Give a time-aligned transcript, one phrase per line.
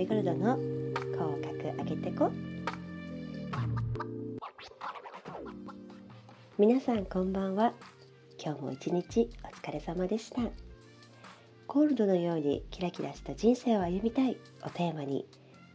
[0.00, 2.32] メゴルドの口角上げてこ。
[6.56, 7.74] 皆さんこんばんは。
[8.42, 10.40] 今日も一日お疲れ様でした。
[11.66, 14.38] コールドのようにキラキラした人生を歩みたい。
[14.64, 15.26] をテーマに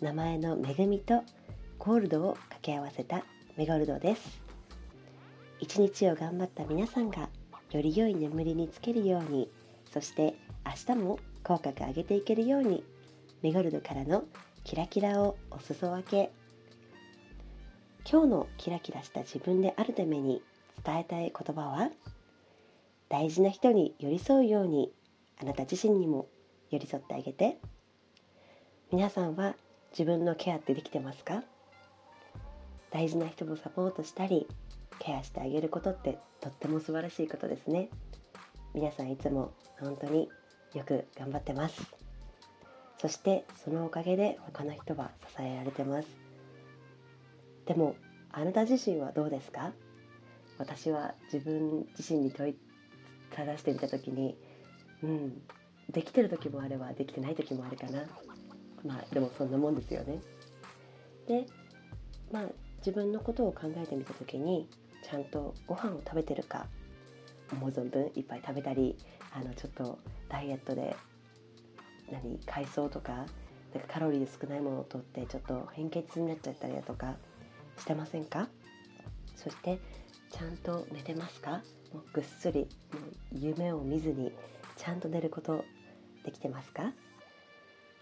[0.01, 1.21] 名前の恵みと
[1.77, 3.23] コールドを掛け合わせた
[3.57, 4.41] メゴルドです。
[5.59, 7.29] 一日を頑張った皆さんが
[7.69, 9.51] より良い眠りにつけるように
[9.93, 10.33] そして
[10.65, 12.83] 明日も口角上げていけるように
[13.45, 14.23] メゴルドからの
[14.63, 16.31] キラキラをお裾分け。
[18.11, 20.41] 今日のキラキラした自分であるために
[20.83, 21.91] 伝えたい言葉は
[23.07, 24.91] 大事な人に寄り添うように
[25.39, 26.25] あなた自身にも
[26.71, 27.59] 寄り添ってあげて。
[28.91, 29.53] 皆さんは
[29.91, 31.43] 自分のケアってできてますか？
[32.89, 34.47] 大事な人をサポートしたり
[34.97, 37.89] ケアしてあげることってとっても素晴らしいことですね。
[38.73, 40.29] 皆さんいつも本当に
[40.73, 42.04] よく頑張ってます。
[42.97, 46.07] そしてそのおかげで他の人は支えられてます。
[47.65, 47.95] でも
[48.31, 49.71] あなた自身はどうですか？
[50.57, 52.55] 私は自分自身に問い
[53.31, 54.37] ただしてみた時に
[55.03, 55.41] うん
[55.91, 58.03] できてる時もあればできてない時もあるかな。
[58.85, 60.19] まあでもそんなもんですよね。
[61.27, 61.45] で
[62.31, 62.43] まあ
[62.77, 64.69] 自分のことを考えてみた時に
[65.03, 66.67] ちゃんとご飯を食べてるか
[67.51, 68.95] 思う存分いっぱい食べたり
[69.33, 69.99] あのちょっと
[70.29, 70.95] ダイエットで
[72.11, 77.15] 何海藻とかなんかカロリー少ないものをとってちょっと変血になっちゃったりだとか
[77.77, 78.47] してませんか？
[79.35, 79.79] そして
[80.31, 81.61] ちゃんと寝てますか？
[81.93, 82.67] もうぐっすりもう
[83.33, 84.31] 夢を見ずに
[84.77, 85.65] ちゃんと寝ること
[86.23, 86.93] できてますか？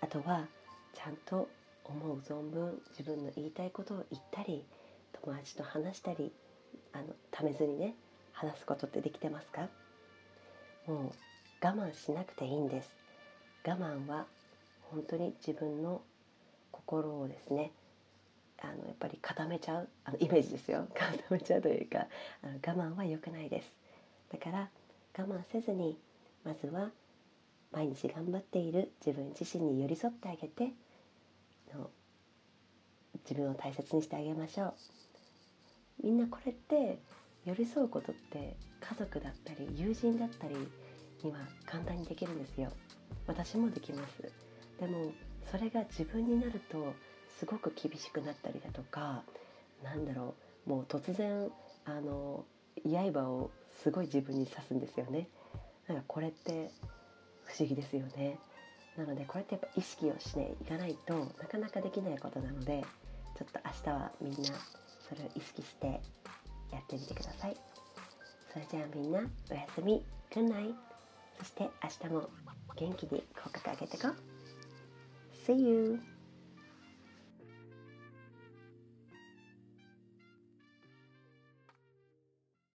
[0.01, 0.45] あとは
[0.93, 1.49] ちゃんと
[1.85, 4.63] 思う存分自分の言いたいことを言ったり
[5.23, 6.31] 友達と話したり
[6.93, 7.95] あのためずにね
[8.31, 9.69] 話すことってできてますか？
[10.87, 12.89] もう我慢しなくていいんです。
[13.66, 14.25] 我慢は
[14.92, 16.02] 本当に自分の
[16.72, 17.71] 心をですね
[18.61, 20.87] あのやっぱり固めちゃうあのイメージですよ。
[20.95, 22.08] 固めちゃうというか
[22.42, 23.71] あの我慢は良くないです。
[24.32, 24.70] だから
[25.17, 25.98] 我慢せずに
[26.43, 26.92] まずは
[27.71, 30.71] 毎日頑張っている自分自身に寄り添ってあげて
[33.23, 34.73] 自分を大切にしてあげましょう。
[36.04, 36.99] みんなこれって
[37.45, 40.55] 寄り添うことって家族だったり友人だったり
[41.23, 42.72] には簡単にできるんですよ。
[43.28, 44.32] 私もできます。
[44.80, 45.11] でも
[45.52, 46.94] それが自分になると
[47.39, 49.23] すごく厳しくなったりだとか
[49.84, 50.36] なんだろ
[50.67, 51.50] うもう突然
[51.86, 52.45] あの
[52.86, 53.52] 刃を
[53.82, 55.28] すごい自分に刺すんですよね。
[55.88, 56.72] なんかこれって
[57.45, 58.40] 不思議ですよね。
[58.98, 62.84] なのでこれってやっぱ意識をしていかないとなかなかできないことなので
[63.38, 64.38] ちょっと明日はみんな
[65.10, 65.88] それを意識して
[66.72, 67.58] やってみてください。
[68.52, 69.20] それじゃあみんな
[69.52, 70.05] おやすみ。
[70.32, 70.92] Good night
[71.43, 72.30] そして明日も
[72.77, 74.14] 元気に口角上げてこ
[75.45, 76.12] See you!